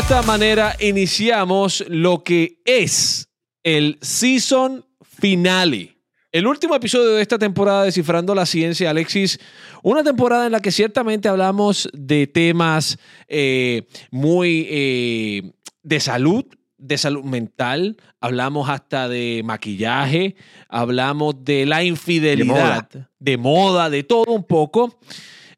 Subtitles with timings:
[0.00, 3.28] De esta manera iniciamos lo que es
[3.62, 5.98] el season finale.
[6.32, 9.38] El último episodio de esta temporada de Descifrando la Ciencia, Alexis,
[9.82, 12.98] una temporada en la que ciertamente hablamos de temas
[13.28, 15.52] eh, muy eh,
[15.82, 16.46] de salud,
[16.78, 20.34] de salud mental, hablamos hasta de maquillaje,
[20.70, 24.98] hablamos de la infidelidad, de moda, de, todo un poco.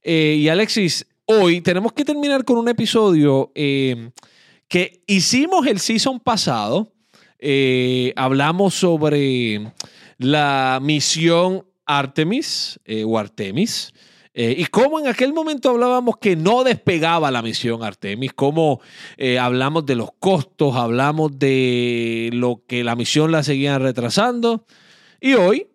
[0.02, 4.10] Eh, y Alexis, hoy tenemos que terminar con un episodio eh,
[4.72, 6.94] que hicimos el season pasado.
[7.38, 9.70] Eh, hablamos sobre
[10.16, 13.92] la misión Artemis o Artemis.
[14.34, 18.80] Eh, y cómo en aquel momento hablábamos que no despegaba la misión Artemis, cómo
[19.18, 24.64] eh, hablamos de los costos, hablamos de lo que la misión la seguían retrasando.
[25.20, 25.66] Y hoy,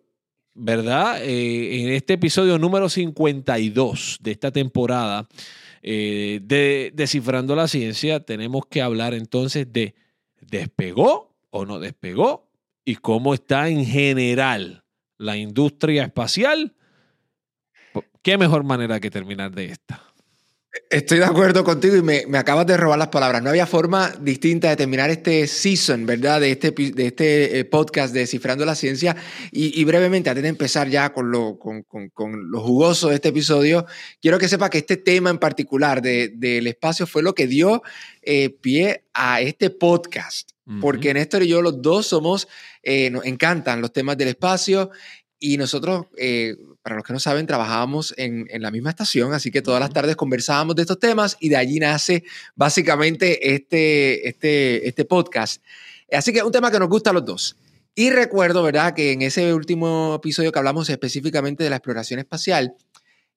[0.54, 1.22] ¿verdad?
[1.22, 5.28] Eh, en este episodio número 52 de esta temporada
[5.82, 9.94] de Descifrando la Ciencia, tenemos que hablar entonces de
[10.40, 12.48] despegó o no despegó
[12.84, 14.84] y cómo está en general
[15.16, 16.74] la industria espacial
[18.22, 20.02] ¿Qué mejor manera que terminar de esta?
[20.90, 23.42] Estoy de acuerdo contigo y me, acabas de robar las palabras.
[23.42, 26.40] No había forma distinta de terminar este season, ¿verdad?
[26.40, 29.16] De este, de este eh, podcast de Cifrando la Ciencia.
[29.50, 31.84] Y, brevemente, antes de empezar ya con lo, con,
[32.50, 33.86] lo jugoso de este episodio,
[34.20, 37.82] quiero que sepa que este tema en particular del espacio fue lo que dio
[38.22, 40.50] eh, pie a este podcast.
[40.82, 42.46] Porque Néstor y yo, los dos somos,
[42.82, 44.90] eh, nos encantan los temas del espacio
[45.40, 49.50] y nosotros, eh, para los que no saben, trabajábamos en, en, la misma estación, así
[49.50, 52.24] que todas las tardes conversábamos de estos temas y de allí nace
[52.56, 55.62] básicamente este, este, este podcast.
[56.10, 57.56] Así que es un tema que nos gusta a los dos.
[57.94, 62.74] Y recuerdo, ¿verdad?, que en ese último episodio que hablamos específicamente de la exploración espacial,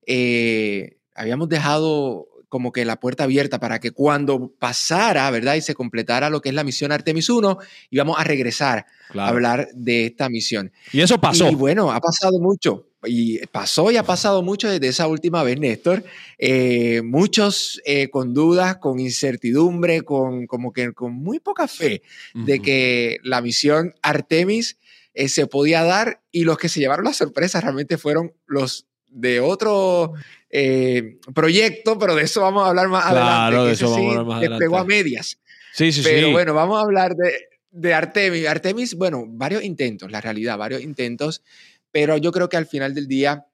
[0.06, 5.54] eh, habíamos dejado como que la puerta abierta para que cuando pasara, ¿verdad?
[5.54, 7.56] Y se completara lo que es la misión Artemis 1,
[7.88, 10.70] íbamos a regresar a hablar de esta misión.
[10.92, 11.48] Y eso pasó.
[11.48, 12.88] Y bueno, ha pasado mucho.
[13.04, 16.04] Y pasó y ha pasado mucho desde esa última vez, Néstor.
[16.36, 22.02] Eh, muchos eh, con dudas, con incertidumbre, con como que con muy poca fe
[22.34, 24.76] de que la misión Artemis
[25.14, 29.40] eh, se podía dar y los que se llevaron la sorpresa realmente fueron los de
[29.40, 30.12] otro
[30.54, 33.68] eh, proyecto, pero de eso vamos a hablar más adelante.
[33.68, 34.64] de eso vamos a hablar más adelante.
[34.64, 35.40] Despegó a medias.
[35.72, 37.32] Sí, sí, pero bueno, vamos a hablar de,
[37.70, 38.46] de Artemis.
[38.46, 41.42] Artemis, bueno, varios intentos, la realidad, varios intentos,
[41.90, 43.46] pero yo creo que al final del día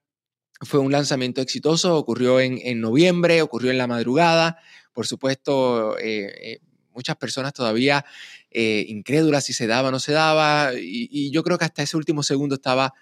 [0.62, 4.58] fue un lanzamiento exitoso, ocurrió en, en noviembre, ocurrió en la madrugada,
[4.92, 6.58] por supuesto, eh, eh,
[6.92, 8.04] muchas personas todavía
[8.50, 11.97] incrédulas si se daba o no se daba, y, y, yo creo que hasta ese
[11.97, 12.92] último segundo estaba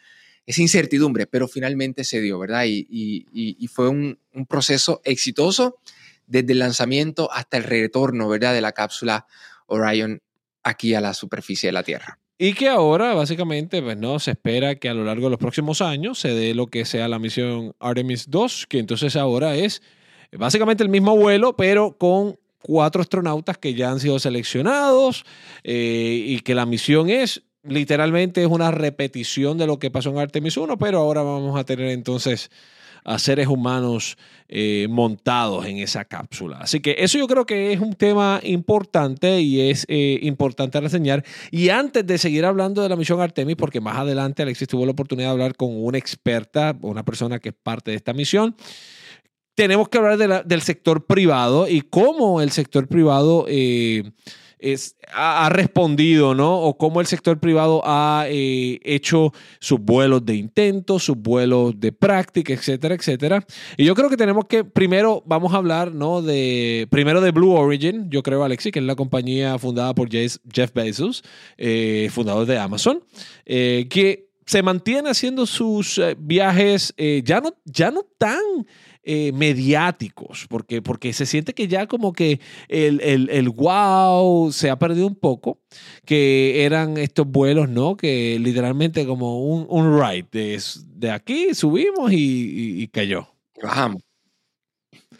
[0.46, 2.64] esa incertidumbre, pero finalmente se dio, ¿verdad?
[2.66, 4.18] Y, fue un,
[4.48, 5.78] proceso exitoso
[6.26, 8.54] desde el lanzamiento hasta el retorno, ¿verdad?
[8.54, 9.26] De la cápsula
[9.66, 10.22] Orion
[10.62, 12.18] aquí a la superficie de la Tierra.
[12.38, 15.80] Y que ahora, básicamente, pues no, se espera que a lo largo de los próximos
[15.80, 19.82] años se dé lo que sea la misión Artemis 2, que entonces ahora es
[20.32, 25.24] básicamente el mismo vuelo, pero con cuatro astronautas que ya han sido seleccionados
[25.64, 30.18] eh, y que la misión es literalmente es una repetición de lo que pasó en
[30.18, 32.50] Artemis 1, pero ahora vamos a tener entonces
[33.06, 34.18] a seres humanos
[34.48, 36.58] eh, montados en esa cápsula.
[36.58, 41.24] Así que eso yo creo que es un tema importante y es eh, importante reseñar.
[41.52, 44.90] Y antes de seguir hablando de la misión Artemis, porque más adelante Alexis tuvo la
[44.90, 48.56] oportunidad de hablar con una experta, una persona que es parte de esta misión,
[49.54, 53.46] tenemos que hablar del sector privado y cómo el sector privado...
[53.48, 54.02] Eh,
[54.58, 56.60] es, ha, respondido, ¿no?
[56.60, 61.92] O cómo el sector privado ha eh, hecho sus vuelos de intento, sus vuelos de
[61.92, 63.46] práctica, etcétera, etcétera.
[63.76, 66.22] Y yo creo que tenemos que, primero, vamos a hablar, ¿no?
[66.22, 70.72] De, primero de Blue Origin, yo creo, Alexi, que es la compañía fundada por Jeff
[70.74, 71.22] Bezos,
[71.58, 73.00] eh, fundador de Amazon,
[73.44, 76.94] eh, que se mantiene haciendo sus viajes
[77.24, 78.38] ya, no, ya no tan
[79.08, 83.00] eh, mediáticos, porque, porque se siente que ya como que el,
[83.30, 85.60] el, wow se ha perdido un poco,
[86.04, 87.96] que eran estos vuelos, ¿no?
[87.96, 90.60] Que literalmente como un, un ride, de,
[90.96, 93.28] de aquí subimos y, cayó.
[93.62, 94.02] Bajamos.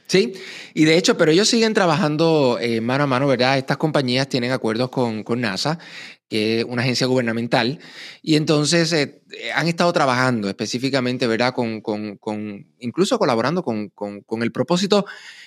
[0.08, 0.32] Sí,
[0.74, 3.56] y de hecho, pero ellos siguen trabajando eh, mano a mano, ¿verdad?
[3.56, 5.78] Estas compañías tienen acuerdos con, con NASA
[6.28, 7.78] que es una agencia gubernamental,
[8.22, 9.20] y entonces eh,
[9.54, 11.54] han estado trabajando específicamente, ¿verdad?
[11.54, 15.06] Con, con, incluso colaborando con, con el propósito,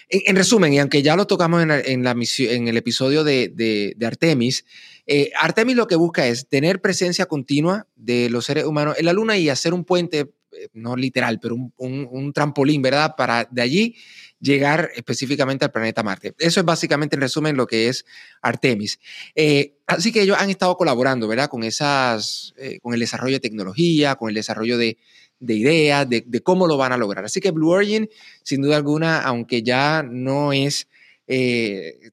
[0.10, 3.94] en, resumen, y aunque ya lo tocamos en, en, la en el episodio de, de,
[3.96, 4.66] de Artemis,
[5.06, 9.14] eh, Artemis lo que busca es tener presencia continua de los seres humanos en la
[9.14, 13.14] Luna y hacer un puente, eh, no literal, pero un, un, un trampolín, ¿verdad?
[13.16, 13.96] Para de allí
[14.40, 16.34] llegar específicamente al planeta Marte.
[16.40, 18.06] Eso es básicamente en resumen lo que es
[18.42, 19.00] Artemis.
[19.36, 21.50] Eh, así que ellos han estado colaborando, ¿verdad?
[21.50, 24.98] Con esas, eh, con el desarrollo de tecnología, con el desarrollo de,
[25.42, 27.26] ideas, de, cómo lo van a lograr.
[27.26, 28.10] Así que Blue Origin,
[28.44, 30.88] sin duda alguna, aunque ya no es,
[31.28, 32.12] eh,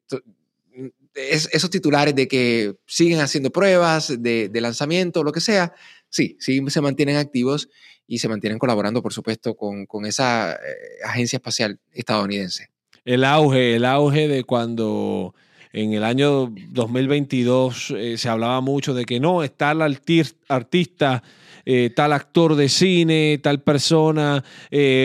[1.14, 5.72] esos titulares de que siguen haciendo pruebas de, de lanzamiento, lo que sea,
[6.10, 7.68] sí, sí se mantienen activos
[8.06, 10.56] y se mantienen colaborando, por supuesto, con, con esa eh,
[11.04, 12.68] agencia espacial estadounidense.
[13.04, 15.34] El auge, el auge de cuando
[15.72, 21.22] en el año 2022 eh, se hablaba mucho de que no, está el artista,
[21.64, 24.42] eh, tal actor de cine, tal persona,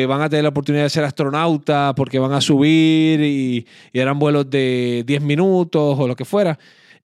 [0.07, 4.49] van a tener la oportunidad de ser astronauta porque van a subir y eran vuelos
[4.49, 6.57] de 10 minutos o lo que fuera.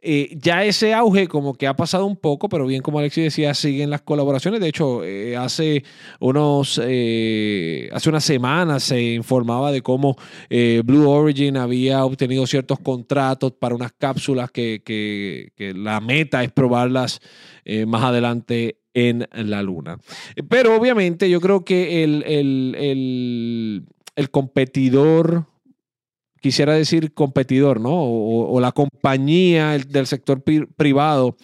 [0.09, 3.53] Eh, ya ese auge como que ha pasado un poco, pero bien como Alexis decía,
[3.53, 4.61] siguen las colaboraciones.
[4.61, 5.83] De hecho, eh, hace
[6.21, 10.15] unos eh, hace unas semanas se informaba de cómo
[10.85, 17.19] Blue Origin había obtenido ciertos contratos para unas cápsulas que, que la meta es probarlas
[17.85, 19.97] más adelante en la Luna.
[20.47, 23.83] Pero obviamente yo creo que el, el, el,
[24.15, 25.47] el competidor
[26.47, 27.91] quisiera decir competidor, ¿no?
[27.91, 30.41] O, la compañía del sector
[30.77, 31.35] privado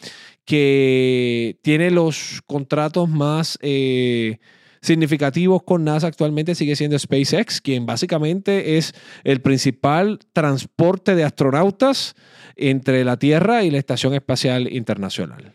[0.45, 4.37] que tiene los contratos más eh,
[4.81, 8.93] significativos con NASA actualmente sigue siendo SpaceX, quien básicamente es
[9.25, 12.15] el principal transporte de astronautas
[12.55, 15.53] entre la Tierra y la Estación Espacial Internacional.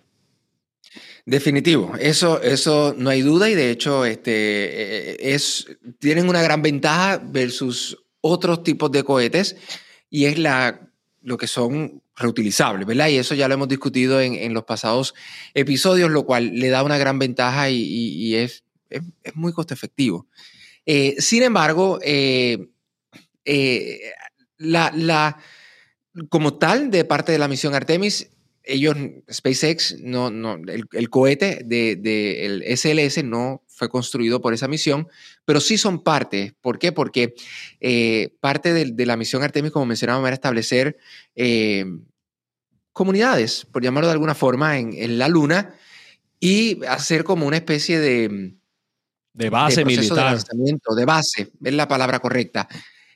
[1.25, 5.67] Definitivo, eso, eso no hay duda y de hecho este, eh, es,
[6.01, 7.97] tienen una gran ventaja versus
[8.29, 9.57] otros tipos de cohetes
[10.11, 10.89] y es la,
[11.23, 13.09] lo que son reutilizables, ¿verdad?
[13.09, 15.15] Y eso ya lo hemos discutido en, los pasados
[15.55, 19.03] episodios, lo cual le da una gran ventaja y, es, es,
[19.35, 20.27] muy costo efectivo.
[20.85, 22.69] Eh, sin embargo, eh,
[23.45, 24.01] eh,
[24.57, 25.39] la, la,
[26.29, 28.31] como tal, de parte de la misión Artemis,
[28.65, 28.97] ellos,
[29.33, 35.09] SpaceX, no, no, el, cohete del de, el SLS no fue construido por esa misión,
[35.45, 36.55] pero sí son parte.
[36.61, 36.93] ¿Por qué?
[36.93, 37.35] Porque
[37.81, 40.99] eh, parte de, la misión Artemis, como mencionábamos, era establecer
[41.35, 41.87] eh,
[42.93, 45.75] comunidades, por llamarlo de alguna forma, en, la Luna
[46.41, 48.55] y hacer como una especie de...
[49.33, 50.17] De base militar.
[50.17, 52.69] De lanzamiento, de base, es la palabra correcta.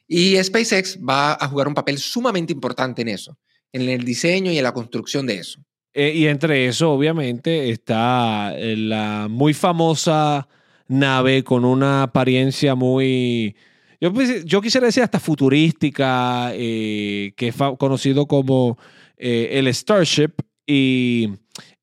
[0.06, 3.36] Y SpaceX va a jugar un papel sumamente importante en eso
[3.72, 5.60] en el diseño y en la construcción de eso.
[5.94, 10.48] Eh, y entre eso, obviamente, está eh, la muy famosa
[10.88, 13.56] nave con una apariencia muy...
[14.00, 18.78] Yo, pues, yo quisiera decir hasta futurística, eh, que es conocido como
[19.16, 20.32] el Starship.
[20.66, 21.28] Y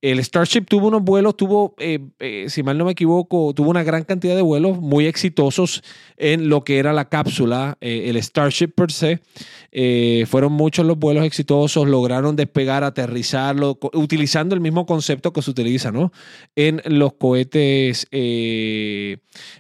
[0.01, 3.83] el Starship tuvo unos vuelos, tuvo, eh, eh, si mal no me equivoco, tuvo una
[3.83, 5.83] gran cantidad de vuelos muy exitosos
[6.16, 9.19] en lo que era la cápsula, eh, el Starship per se.
[10.25, 15.92] fueron muchos los vuelos exitosos, lograron despegar, aterrizarlo, utilizando el mismo concepto que se utiliza
[15.92, 16.13] ¿no?
[16.56, 18.07] en los cohetes,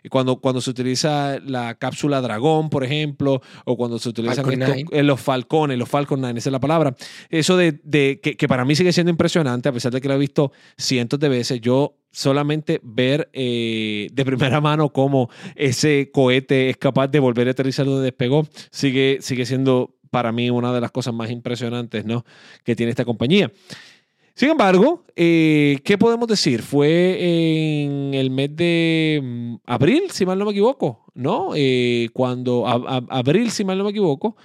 [0.09, 4.45] cuando, cuando se utiliza la cápsula Dragón, por ejemplo, o cuando se utilizan
[4.91, 6.95] en los Falcones, los Falcon 9, esa es la palabra.
[7.29, 10.15] Eso de, de que, que, para mí sigue siendo impresionante, a pesar de que lo
[10.15, 11.61] he visto cientos de veces.
[11.61, 17.51] Yo solamente ver eh, de primera mano cómo ese cohete es capaz de volver a
[17.51, 22.25] aterrizar donde despegó, sigue, sigue siendo para mí una de las cosas más impresionantes ¿no?
[22.63, 23.51] que tiene esta compañía.
[24.33, 26.61] Sin embargo, eh, ¿qué podemos decir?
[26.61, 31.49] Fue en el mes de mm, abril, si mal no me equivoco, ¿no?
[31.55, 34.37] Eh, cuando, abril, si mal no me equivoco,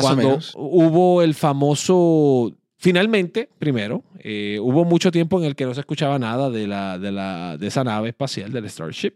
[0.00, 5.78] cuando hubo el famoso Finalmente, primero, eh, hubo mucho tiempo en el que no se
[5.78, 9.12] escuchaba nada de, la, de, la, de esa nave espacial, del Starship,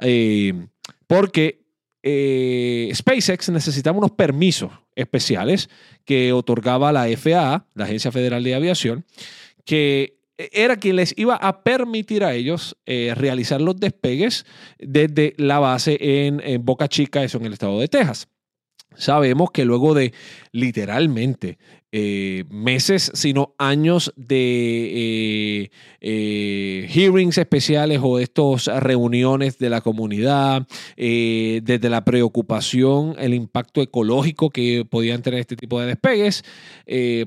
[0.00, 0.52] eh,
[1.06, 1.62] porque
[2.02, 5.70] eh, SpaceX necesitaba unos permisos especiales
[6.04, 9.04] que otorgaba la FAA, la Agencia Federal de Aviación,
[9.64, 14.46] que era quien les iba a permitir a ellos realizar los despegues
[14.80, 18.26] desde la base en, en Boca Chica, eso en el estado de Texas.
[18.96, 20.12] Sabemos que luego de
[20.52, 21.58] literalmente
[21.98, 25.70] eh, meses, sino años de eh,
[26.02, 34.50] eh, hearings especiales o estas reuniones de la comunidad, desde la preocupación, el impacto ecológico
[34.50, 36.44] que podían tener este tipo de despegues,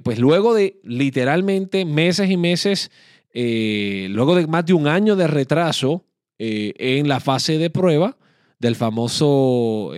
[0.03, 2.91] pues luego de literalmente meses y meses,
[3.33, 6.05] luego de más de un año de retraso
[6.38, 8.17] en la fase de prueba
[8.59, 9.93] del famoso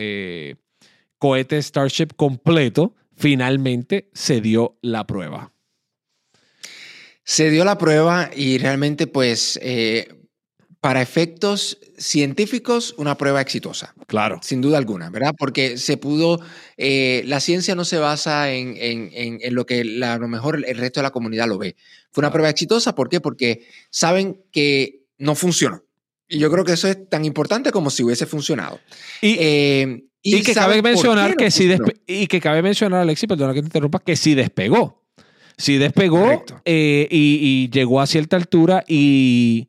[1.21, 5.53] cohete Starship completo, finalmente se dio la prueba.
[7.23, 10.07] Se dio la prueba y realmente pues eh,
[10.79, 13.93] para efectos científicos, una prueba exitosa.
[14.07, 14.39] Claro.
[14.41, 15.35] Sin duda alguna, ¿verdad?
[15.37, 16.39] Porque se pudo,
[16.75, 21.01] eh, la ciencia no se basa en, en, lo que a lo mejor el resto
[21.01, 21.75] de la comunidad lo ve.
[22.09, 23.21] Fue una prueba exitosa, ¿por qué?
[23.21, 25.83] Porque saben que no funcionó.
[26.27, 28.79] Y yo creo que eso es tan importante como si hubiese funcionado.
[29.21, 31.69] Y, eh, y, que cabe mencionar que si
[32.05, 35.01] y que cabe mencionar, Alexis, perdona que te interrumpa, que sí despegó.
[35.57, 39.67] Sí despegó eh, y, llegó a cierta altura y,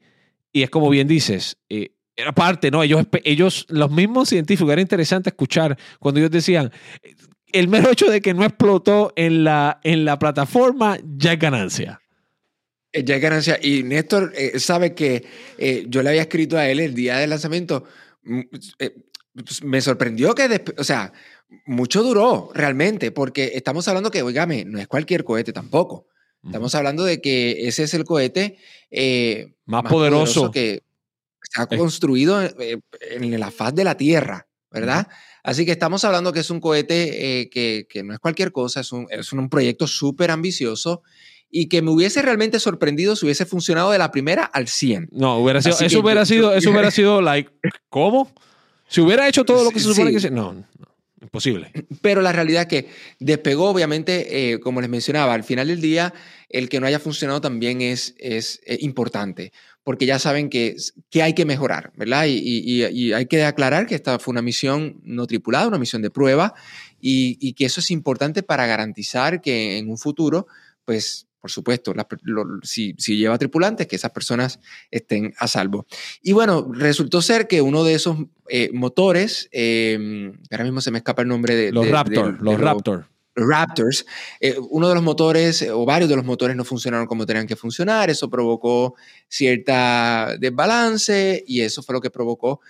[0.52, 1.90] es como bien dices, eh,
[2.26, 2.82] aparte, ¿no?
[2.82, 6.70] Ellos, ellos, los mismos científicos, era interesante escuchar cuando ellos decían,
[7.52, 12.00] el mero hecho de que no explotó en la, en la plataforma ya es ganancia.
[12.92, 13.58] Eh, ya es ganancia.
[13.60, 15.24] Y Néstor sabe que
[15.88, 17.84] yo le había escrito a él el día del lanzamiento.
[18.24, 18.42] Mm,
[19.34, 21.12] pues, me sorprendió que, o sea,
[21.66, 26.06] mucho duró realmente, porque estamos hablando que, oígame, no es cualquier cohete tampoco.
[26.44, 28.58] Estamos hablando de que ese es el cohete
[28.90, 30.50] eh, más, poderoso.
[30.50, 30.82] que
[31.40, 32.80] se ha construido eh,
[33.12, 35.06] en la faz de la Tierra, ¿verdad?
[35.44, 38.80] Así que estamos hablando que es un cohete eh, que, que, no es cualquier cosa,
[38.80, 41.02] es un, es un proyecto súper ambicioso
[41.48, 45.10] y que me hubiese realmente sorprendido si hubiese funcionado de la primera al 100.
[45.12, 47.52] No, hubiera sido, eso, hubiera sido, eso hubiera sido, like,
[47.88, 48.32] ¿cómo?
[48.92, 50.30] Si hubiera hecho todo lo que se supone que se...
[50.30, 50.66] No, no,
[51.22, 51.72] imposible.
[52.02, 52.88] Pero la realidad es que
[53.20, 56.12] despegó, obviamente, eh, como les mencionaba, al final del día,
[56.50, 59.50] el que no haya funcionado también es, es eh, importante,
[59.82, 60.76] porque ya saben que,
[61.08, 62.26] que, hay que mejorar, ¿verdad?
[62.26, 66.10] Y, y, hay que aclarar que esta fue una misión no tripulada, una misión de
[66.10, 66.52] prueba,
[67.00, 70.46] y, y que eso es importante para garantizar que en un futuro,
[70.84, 71.92] pues por supuesto,
[72.62, 74.60] si, lleva tripulantes, que esas personas
[74.92, 75.86] estén a salvo.
[76.22, 78.16] Y bueno, resultó ser que uno de esos
[78.48, 81.72] eh, motores, em, ahora mismo se me escapa el nombre de...
[81.72, 83.06] Los Raptor, los Raptor.
[83.34, 84.06] Raptors,
[84.40, 87.56] eh, uno de los motores o varios de los motores no funcionaron como tenían que
[87.56, 88.94] funcionar, eso provocó
[89.26, 92.60] cierta desbalance y eso fue lo que provocó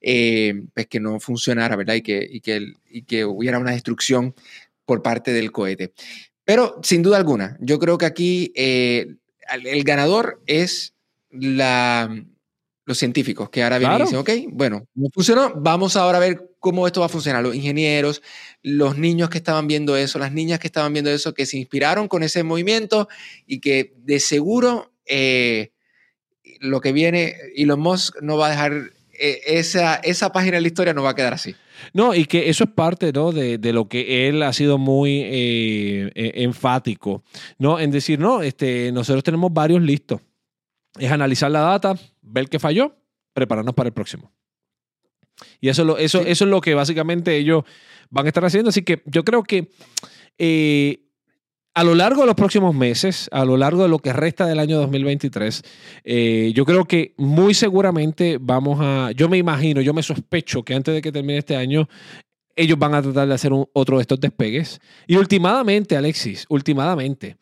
[0.00, 1.94] eh, pues que no funcionara, ¿verdad?
[1.94, 4.34] Y que, y que, y que hubiera una destrucción
[4.84, 5.92] por parte del cohete.
[6.50, 9.06] Pero sin duda alguna, yo creo que aquí eh,
[9.66, 10.96] el ganador es
[11.30, 12.12] la,
[12.86, 16.50] los científicos que ahora vienen y dicen, ok, bueno, no funcionó, vamos ahora a ver
[16.58, 17.44] cómo esto va a funcionar.
[17.44, 18.20] Los ingenieros,
[18.64, 22.08] los niños que estaban viendo eso, las niñas que estaban viendo eso, que se inspiraron
[22.08, 23.08] con ese movimiento
[23.46, 25.70] y que de seguro eh,
[26.58, 28.90] lo que viene, Elon Musk no va a dejar,
[29.20, 31.54] eh, esa, esa página de la historia no va a quedar así.
[31.92, 33.32] No, y que eso es parte ¿no?
[33.32, 37.22] de, lo que él ha sido muy eh, e, enfático,
[37.58, 37.78] ¿no?
[37.78, 40.22] En decir, no, este, nosotros tenemos varios listos.
[40.98, 42.96] Es analizar la data, ver qué falló,
[43.34, 44.32] prepararnos para el próximo.
[45.60, 47.64] Y eso, lo, eso, eso es lo que básicamente ellos
[48.08, 48.70] van a estar haciendo.
[48.70, 49.70] Así que yo creo que
[50.38, 51.09] eh,
[51.80, 54.58] a lo largo de los próximos meses, a lo largo de lo que resta del
[54.58, 55.62] año 2023,
[56.04, 60.74] eh, yo creo que muy seguramente vamos a, yo me imagino, yo me sospecho que
[60.74, 61.88] antes de que termine este año,
[62.54, 64.78] ellos van a tratar de hacer otro de estos despegues.
[65.06, 67.38] Y últimamente, Alexis, últimamente,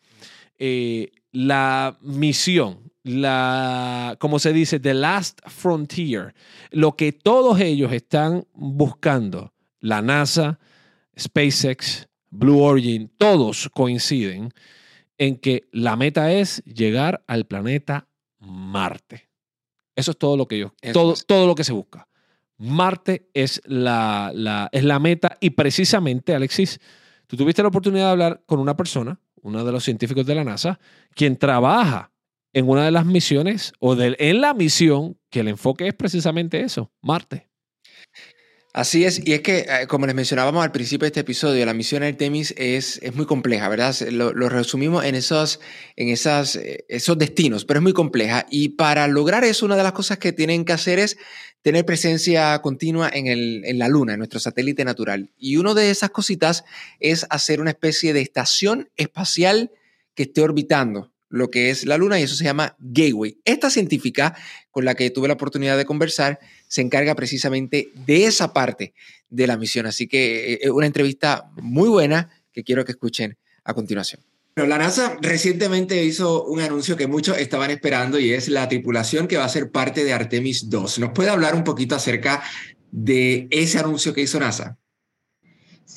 [0.57, 6.33] eh, la misión, la, como se dice, The Last Frontier,
[6.71, 10.59] lo que todos ellos están buscando, la NASA,
[11.19, 14.53] SpaceX, Blue Origin, todos coinciden
[15.17, 18.07] en que la meta es llegar al planeta
[18.39, 19.29] Marte.
[19.95, 22.07] Eso es todo lo que yo, todo, todo lo que se busca.
[22.57, 26.79] Marte es la, es la meta y precisamente, Alexis,
[27.27, 30.43] tú tuviste la oportunidad de hablar con una persona, uno de los científicos de la
[30.43, 30.79] NASA,
[31.13, 32.11] quien trabaja
[32.53, 36.91] en una de las misiones o en la misión que el enfoque es precisamente eso,
[37.01, 37.48] Marte.
[38.71, 41.73] Así es, y es que, eh, como les mencionábamos al principio de este episodio, la
[41.73, 43.95] misión Artemis es, es muy compleja, ¿verdad?
[44.11, 45.59] Lo, resumimos en, esos,
[45.95, 48.45] en esas, eh, esos destinos, pero es muy compleja.
[48.51, 51.17] Y para lograr eso, una de las cosas que tienen que hacer es
[51.63, 55.31] tener presencia continua en, el, en la Luna, en nuestro satélite natural.
[55.35, 56.63] Y una de esas cositas
[56.99, 59.71] es hacer una especie de estación espacial
[60.13, 63.37] que esté orbitando lo que es la Luna y eso se llama Gateway.
[63.45, 64.35] Esta científica
[64.71, 68.93] con la que tuve la oportunidad de conversar se encarga precisamente de esa parte
[69.29, 69.85] de la misión.
[69.85, 74.21] Así que es eh, una entrevista muy buena que quiero que escuchen a continuación.
[74.55, 79.37] la NASA recientemente hizo un anuncio que muchos estaban esperando y es la tripulación que
[79.37, 80.99] va a ser parte de Artemis 2.
[80.99, 82.43] ¿Nos puede hablar un poquito acerca
[82.91, 84.77] de ese anuncio que hizo NASA?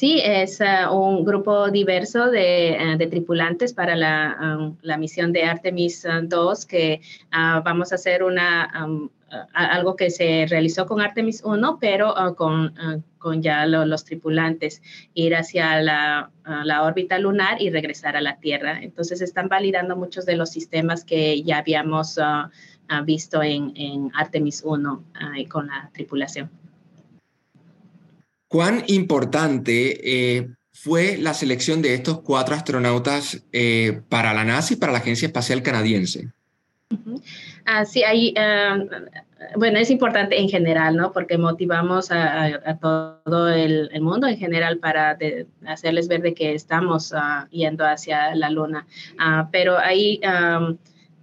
[0.03, 5.33] Sí, es uh, un grupo diverso de, uh, de tripulantes para la, um, la, misión
[5.33, 9.11] de Artemis 2, uh, que vamos a hacer una, um,
[9.55, 12.75] algo que se realizó con Artemis 1, pero con,
[13.19, 14.83] con, ya los tripulantes,
[15.15, 16.33] ir hacia la,
[16.65, 18.83] la, órbita lunar y regresar a la Tierra.
[18.83, 22.19] Entonces están validando muchos de los sistemas que ya habíamos
[23.05, 25.05] visto en, Artemis 1
[25.49, 26.62] con la tripulación.
[28.53, 34.77] ¿Cuán importante eh, fue la selección de estos cuatro astronautas eh, para la NASA y
[34.77, 36.29] para la Agencia Espacial Canadiense?
[37.65, 38.35] Ah, sí, ahí,
[39.57, 41.13] bueno, es importante en general, ¿no?
[41.13, 42.79] Porque motivamos a,
[43.25, 45.17] todo el, mundo en general para
[45.67, 48.87] hacerles ver de que estamos ah, yendo hacia la luna.
[49.19, 50.21] Ah, pero ahí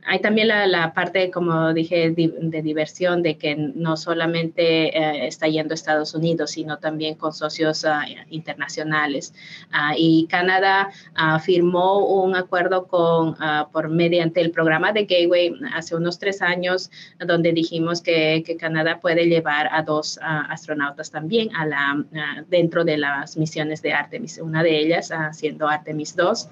[0.05, 5.73] hay también la, parte, como dije, de, diversión, de que no solamente eh, está yendo
[5.73, 9.33] a Estados Unidos, sino también con socios ah, internacionales.
[9.71, 13.35] Ah, y Canadá ah, firmó un acuerdo con,
[13.71, 16.89] por mediante el programa de Gateway hace unos tres años,
[17.25, 22.05] donde dijimos que, que Canadá puede llevar a dos astronautas también a la,
[22.47, 24.39] dentro de las misiones de Artemis.
[24.39, 26.49] Una de ellas siendo Artemis 2,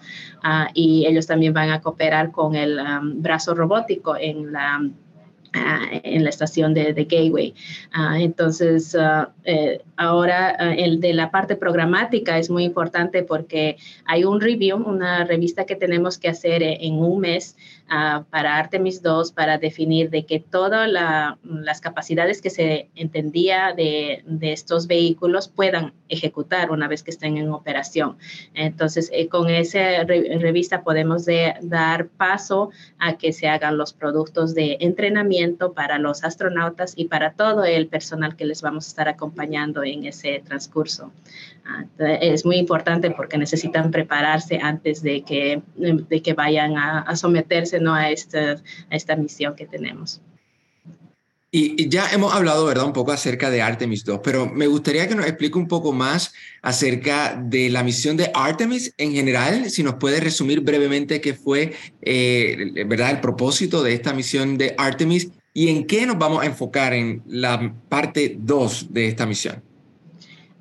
[0.74, 2.80] y ellos también van a cooperar con el
[3.16, 4.80] brazo robótico en la,
[5.54, 7.54] ah, en la estación de, de Gateway.
[7.92, 14.24] Ah, entonces, ah, eh, ahora el de la parte programática es muy importante porque hay
[14.24, 17.56] un review, una revista que tenemos que hacer en un mes
[18.30, 24.51] para Artemis 2 para definir de que todas las capacidades que se entendía de, de,
[24.51, 28.18] estos vehículos puedan ejecutar una vez que estén en operación.
[28.54, 31.27] Entonces, eh, con esa revista podemos
[31.62, 37.34] dar paso a que se hagan los productos de entrenamiento para los astronautas y para
[37.34, 41.12] todo el personal que les vamos a estar acompañando en ese transcurso.
[41.66, 47.80] Ah, es muy importante porque necesitan prepararse antes de que, de que vayan a, someterse
[47.80, 47.94] ¿no?
[47.94, 48.51] a, esta,
[48.89, 50.22] a esta misión que tenemos.
[51.50, 55.16] Y, ya hemos hablado, ¿verdad?, un poco acerca de Artemis 2, pero me gustaría que
[55.16, 59.96] nos explique un poco más acerca de la misión de Artemis en general, si nos
[59.96, 65.70] puede resumir brevemente qué fue, eh, ¿verdad?, el propósito de esta misión de Artemis y
[65.70, 69.63] en qué nos vamos a enfocar en la parte 2 de esta misión.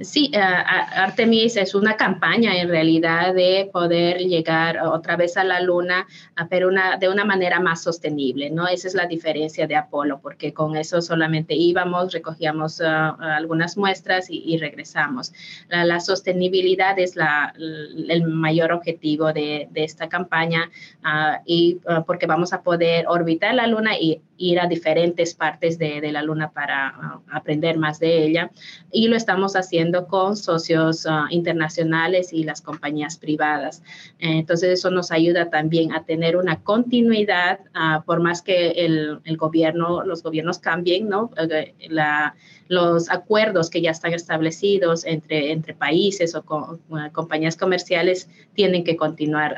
[0.00, 5.60] Sí, eh, Artemis es una campaña en realidad de poder llegar otra vez a la
[5.60, 6.06] Luna,
[6.50, 8.68] pero una, de una manera más sostenible, ¿no?
[8.68, 14.26] Esa es la diferencia de Apolo, porque con eso solamente íbamos, recogíamos ah, algunas muestras
[14.28, 15.32] y, regresamos.
[15.68, 20.70] La, sostenibilidad es la, el mayor objetivo de, esta campaña
[21.04, 25.78] ah, y ah, porque vamos a poder orbitar la Luna y ir a diferentes partes
[25.78, 28.50] de, de la Luna para aprender más de ella.
[28.90, 33.82] Y lo estamos haciendo con socios ah, internacionales y las compañías privadas.
[34.18, 39.36] entonces, eso nos ayuda también a tener una continuidad, ah, por más que el, el,
[39.36, 41.30] gobierno, los gobiernos cambien, ¿no?
[41.36, 42.34] Eh, la,
[42.68, 46.44] los acuerdos que ya están establecidos entre, entre países o
[46.92, 49.54] ah, compañías comerciales tienen que continuar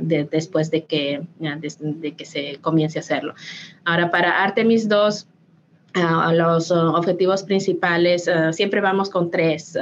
[0.00, 3.34] después de que, de, que se comience a hacerlo.
[3.84, 5.26] Ahora, para Artemis 2,
[6.32, 9.76] los objetivos principales, siempre vamos con tres.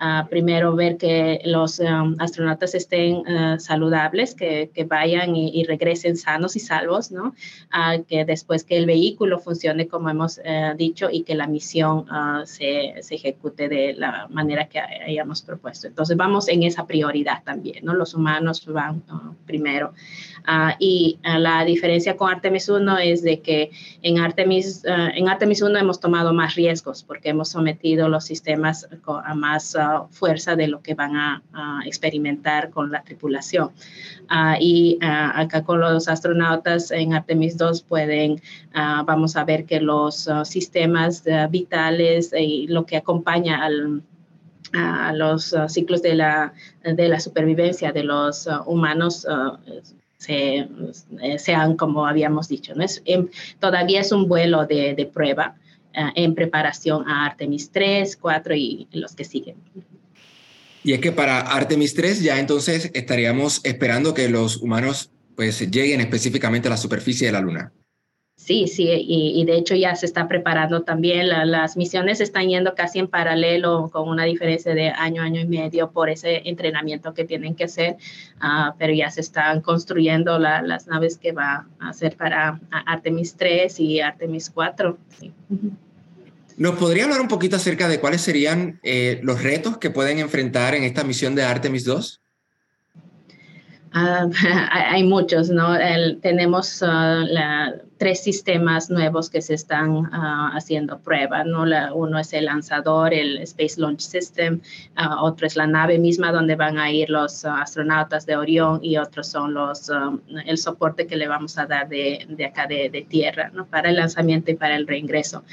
[0.00, 3.22] Uh, primero ver que los um, astronautas estén
[3.58, 7.34] saludables, que, que vayan y, regresen sanos y salvos, ¿no?
[8.08, 10.40] que después que el vehículo funcione como hemos
[10.76, 12.06] dicho y que la misión
[12.44, 15.88] se, se, ejecute de la manera que hayamos propuesto.
[15.88, 17.94] Entonces vamos en esa prioridad también, ¿no?
[17.94, 19.02] Los humanos van
[19.46, 19.92] primero.
[20.44, 23.70] Ah, y la diferencia con Artemis 1 es de que
[24.02, 28.88] en Artemis, en Artemis 1 hemos tomado más riesgos porque hemos sometido los sistemas
[29.24, 29.76] a más
[30.10, 31.42] fuerza de lo que van a,
[31.84, 33.70] experimentar con la tripulación.
[34.60, 38.40] y acá con los astronautas en Artemis 2 pueden,
[38.74, 44.02] vamos a ver que los sistemas vitales y lo que acompaña al
[44.74, 46.52] a los ciclos de la,
[46.84, 49.26] de la supervivencia de los humanos
[50.18, 50.68] se,
[51.22, 52.74] eh, sean como habíamos dicho.
[52.74, 52.84] ¿no?
[52.84, 53.28] Es, em,
[53.60, 55.54] todavía es un vuelo de, de prueba
[55.98, 59.56] eh, en preparación a Artemis 3, 4 y los que siguen.
[60.84, 66.00] Y es que para Artemis 3 ya entonces estaríamos esperando que los humanos pues lleguen
[66.00, 67.72] específicamente a la superficie de la Luna.
[68.36, 71.28] Sí, sí, y, de hecho ya se está preparando también.
[71.28, 75.90] las misiones están yendo casi en paralelo con una diferencia de año, año y medio
[75.90, 77.96] por ese entrenamiento que tienen que hacer,
[78.40, 83.80] ah, pero ya se están construyendo las naves que va a hacer para Artemis 3
[83.80, 84.96] y Artemis 4.
[86.58, 90.74] ¿Nos podría hablar un poquito acerca de cuáles serían eh, los retos que pueden enfrentar
[90.74, 92.20] en esta misión de Artemis 2?
[93.92, 94.26] Ah,
[94.90, 95.76] hay muchos, ¿no?
[96.20, 101.64] tenemos ah, tres sistemas nuevos que se están ah, haciendo prueba, ¿no?
[101.94, 104.60] uno es el lanzador, el Space Launch System,
[105.20, 109.28] otro es la nave misma donde van a ir los astronautas de Orión y otros
[109.28, 109.92] son los,
[110.44, 113.64] el soporte que le vamos a dar de, de acá de, de, Tierra, ¿no?
[113.64, 115.44] Para el lanzamiento y para el reingreso.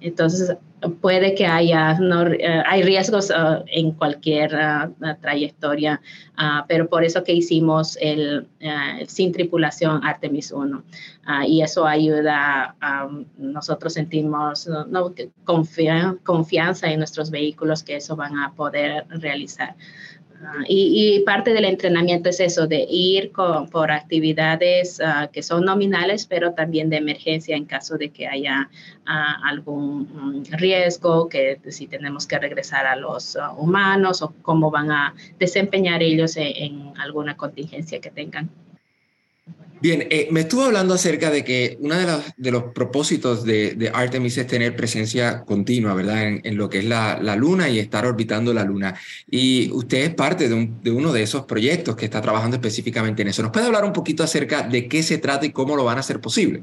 [0.00, 0.56] Entonces,
[1.00, 6.00] puede que haya, eh, hay riesgos uh, en cualquier uh, trayectoria,
[6.38, 8.46] uh, pero por eso que hicimos el,
[9.06, 10.82] sin tripulación Artemis 1.
[11.46, 14.68] y eso ayuda, um, nosotros sentimos
[15.44, 19.74] confianza en nuestros vehículos que eso van a poder realizar.
[20.42, 26.26] Ah, y, parte del entrenamiento es eso, de ir por actividades ah, que son nominales,
[26.26, 28.70] pero también de emergencia en caso de que haya
[29.04, 34.90] ah, algún mm, riesgo, que si tenemos que regresar a los humanos o cómo van
[34.90, 38.48] a desempeñar ellos en alguna contingencia que tengan.
[39.80, 41.94] Bien, eh, me estuvo hablando acerca de que uno
[42.36, 46.40] de los, propósitos de, Artemis es tener presencia continua, ¿verdad?
[46.44, 48.94] En, lo que es la, Luna y estar orbitando la Luna.
[49.30, 53.42] Y usted es parte de, uno de esos proyectos que está trabajando específicamente en eso.
[53.42, 56.00] ¿Nos puede hablar un poquito acerca de qué se trata y cómo lo van a
[56.00, 56.62] hacer posible?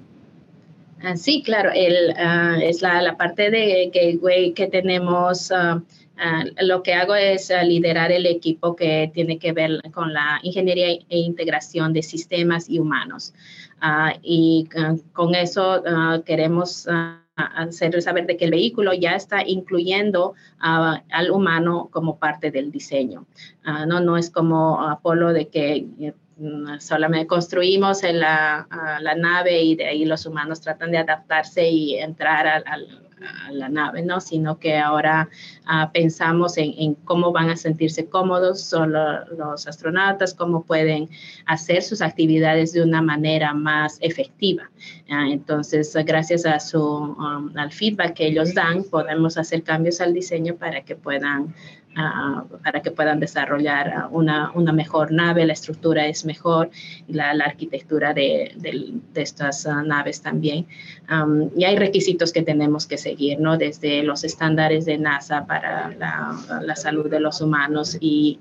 [1.02, 1.72] Ah, sí, claro.
[2.18, 5.50] Ah, es la, parte de Gateway que tenemos.
[5.50, 5.82] Uh,
[6.20, 10.40] Ah, lo que hago es ah, liderar el equipo que tiene que ver con la
[10.42, 13.34] ingeniería e integración de sistemas y humanos.
[13.80, 14.68] Ah, y
[15.14, 15.84] con eso
[16.26, 16.88] queremos
[17.36, 23.28] hacer saber de que el vehículo ya está incluyendo al humano como parte del diseño.
[23.64, 28.68] no, no es como Apolo de que mm, solamente construimos la,
[29.02, 33.70] la, nave y de ahí los humanos tratan de adaptarse y entrar al a la
[33.70, 34.22] nave, ¿no?
[34.22, 35.30] Sino que ahora
[35.66, 41.10] ah, pensamos en, cómo van a sentirse cómodos solo los astronautas, cómo pueden
[41.46, 44.70] hacer sus actividades de una manera más efectiva.
[45.10, 50.14] Ah, entonces, gracias a su, um, al feedback que ellos dan, podemos hacer cambios al
[50.14, 51.54] diseño para que puedan
[52.64, 56.70] para que puedan desarrollar una, una, mejor nave, la estructura es mejor,
[57.08, 60.68] la, la arquitectura de, de, estas ah, naves también.
[61.56, 63.58] y hay requisitos que tenemos que seguir, ¿no?
[63.58, 68.40] Desde los estándares de NASA para la, la salud de los humanos y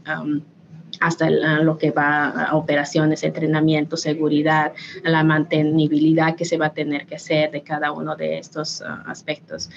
[1.00, 7.06] hasta lo que va a operaciones, entrenamiento, seguridad, la mantenibilidad que se va a tener
[7.06, 9.70] que hacer de cada uno de estos uh, aspectos.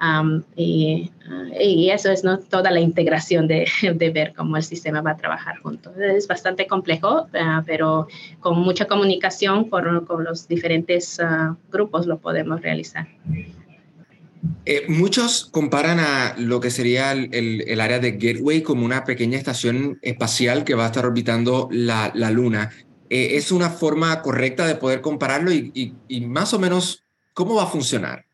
[0.00, 1.10] Um, y,
[1.90, 2.38] eso es ¿no?
[2.38, 5.96] toda la integración de, de, ver cómo el sistema va a trabajar juntos.
[5.98, 8.08] Es bastante complejo, uh, pero
[8.40, 11.20] con mucha comunicación con, con los diferentes
[11.70, 13.06] grupos lo podemos realizar.
[14.66, 19.98] Eh, muchos comparan a lo que sería el, área de Gateway como una pequeña estación
[20.00, 22.70] espacial que va a estar orbitando la, Luna.
[23.10, 27.66] Eh, ¿Es una forma correcta de poder compararlo y, más o menos cómo va a
[27.66, 28.24] funcionar?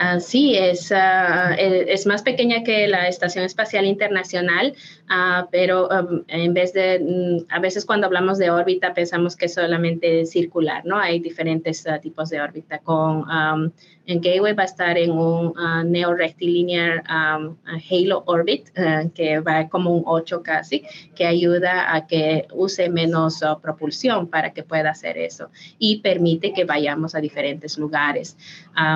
[0.00, 0.56] Uh, sí,
[0.90, 4.74] ah, e, es más pequeña que la Estación Espacial Internacional,
[5.08, 9.48] ah, pero um, en vez de, mm, a veces cuando hablamos de órbita pensamos que
[9.48, 10.98] solamente circular, ¿no?
[10.98, 13.24] Hay diferentes tipos de órbita con...
[13.28, 13.72] Um,
[14.06, 19.68] en Gateway va a estar en un uh, neo-rectilinear um, halo orbit, uh, que va
[19.68, 24.90] como un 8 casi, que ayuda a que use menos uh, propulsión para que pueda
[24.90, 28.36] hacer eso y permite que vayamos a diferentes lugares.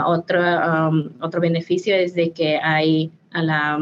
[0.07, 3.79] otro, um, otro beneficio es de que hay a la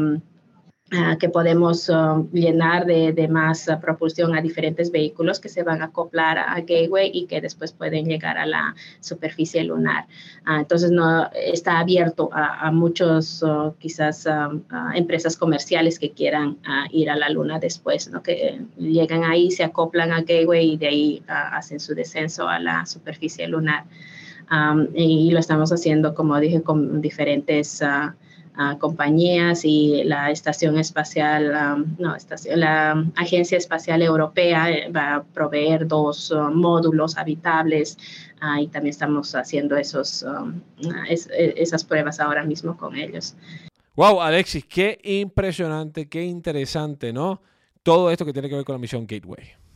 [0.89, 5.81] Ah, que podemos um, llenar de, más uh, propulsión a diferentes vehículos que se van
[5.81, 10.05] a acoplar a, Gateway y que después pueden llegar a la superficie lunar.
[10.45, 14.63] Ah, entonces, no está abierto a, muchos, uh, quizás, um,
[14.95, 18.23] empresas comerciales que quieran uh, ir a la luna después, ¿no?
[18.23, 22.85] que llegan ahí, se acoplan a Gateway y de ahí hacen su descenso a la
[22.85, 23.83] superficie lunar.
[24.49, 27.83] Um, y lo estamos haciendo, como dije, con diferentes
[28.79, 35.87] compañías y la Estación Espacial, no, estación, la Agencia Espacial Europea eh, va a proveer
[35.87, 37.97] dos uh, módulos habitables
[38.41, 40.59] uh, y también estamos haciendo esos, um,
[41.07, 43.35] e, esas pruebas ahora mismo con ellos.
[43.95, 47.41] Wow, Alexis, qué impresionante, qué interesante, ¿no?
[47.83, 49.66] Todo esto que tiene que ver con la misión Gateway.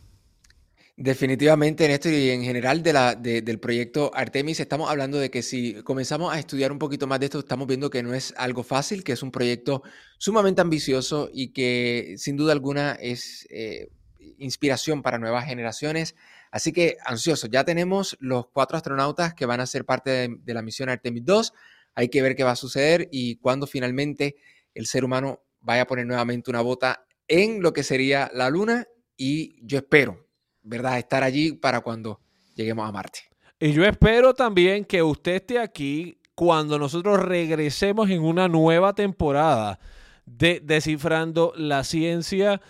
[0.97, 6.33] Definitivamente en esto y en general del proyecto Artemis estamos hablando de que si comenzamos
[6.33, 9.13] a estudiar un poquito más de esto, estamos viendo que no es algo fácil, que
[9.13, 9.83] es un proyecto
[10.17, 13.89] sumamente ambicioso y que sin duda alguna es eh,
[14.37, 16.15] inspiración para nuevas generaciones.
[16.51, 20.53] Así que ansioso, ya tenemos los cuatro astronautas que van a ser parte de, de
[20.53, 21.53] la misión Artemis 2.
[21.95, 24.35] Hay que ver qué va a suceder y cuándo finalmente
[24.75, 28.87] el ser humano vaya a poner nuevamente una bota en lo que sería la Luna
[29.15, 30.27] y yo espero,
[30.63, 32.19] ¿verdad?, estar allí para cuando
[32.55, 33.19] lleguemos a Marte.
[33.59, 39.79] Y yo espero también que usted esté aquí cuando nosotros regresemos en una nueva temporada
[40.25, 42.61] de Descifrando la Ciencia,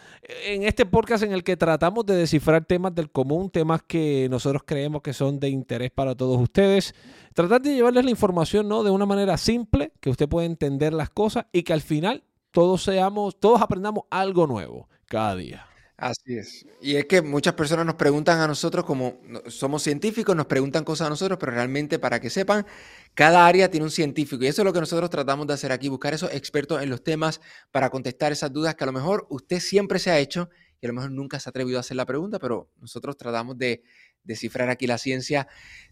[0.46, 4.64] en este podcast en el que tratamos de descifrar temas del común, temas que nosotros
[4.66, 6.96] creemos que son de interés para todos ustedes.
[7.34, 8.84] Tratar de llevarles la información ¿no?
[8.84, 12.84] de una manera simple, que usted pueda entender las cosas y que al final todos
[12.84, 15.71] seamos, todos aprendamos algo nuevo cada día.
[16.02, 16.66] Así es.
[16.82, 21.06] Y es que muchas personas nos preguntan a nosotros, como somos científicos, nos preguntan cosas
[21.06, 22.66] a nosotros, pero realmente para que sepan,
[23.14, 24.44] cada área tiene un científico.
[24.44, 27.04] Y eso es lo que nosotros tratamos de hacer aquí, buscar esos expertos en los
[27.04, 30.50] temas para contestar esas dudas que a lo mejor usted siempre se ha hecho
[30.82, 33.60] y a lo mejor nunca se ha atrevido a hacer la pregunta, pero nosotros tratamos
[33.60, 33.84] de
[34.24, 35.48] descifrar aquí la ciencia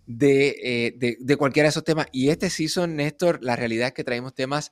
[0.07, 2.07] de, eh, de, de cualquiera de esos temas.
[2.11, 4.71] Y este season, Néstor, la realidad es que traemos temas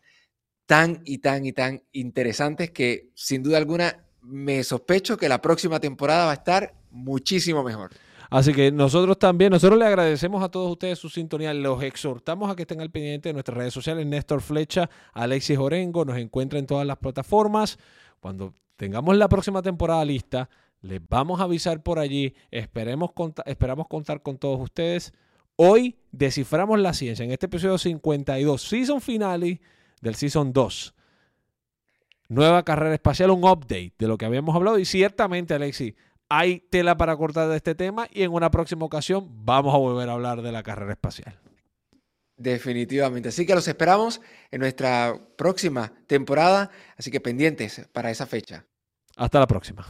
[0.66, 5.80] tan y tan y tan interesantes que sin duda alguna me sospecho que la próxima
[5.80, 7.92] temporada va a estar muchísimo mejor.
[8.30, 12.56] Así que nosotros también, nosotros le agradecemos a todos ustedes su sintonía, los exhortamos a
[12.56, 16.68] que estén al pendiente de nuestras redes sociales, Néstor Flecha, Alexis Orengo, nos encuentra en
[16.68, 17.80] todas las plataformas.
[18.20, 20.50] Cuando tengamos la próxima temporada lista,
[20.82, 23.12] les vamos a avisar por allí, Esperemos
[23.46, 25.14] esperamos contar con todos ustedes.
[25.56, 29.62] Hoy desciframos la ciencia en este episodio 52, season finale
[30.02, 30.94] del season 2
[32.30, 34.80] nueva carrera espacial, un update de lo que habíamos hablado.
[34.80, 35.96] Y ciertamente, Alexi,
[36.30, 40.10] hay tela para cortar de este tema y en una próxima ocasión vamos a volver
[40.10, 41.40] a hablar de la carrera espacial.
[42.36, 43.30] Definitivamente.
[43.30, 46.70] Así que los esperamos en nuestra próxima temporada.
[46.96, 48.66] Así que pendientes para esa fecha.
[49.16, 49.88] Hasta la próxima.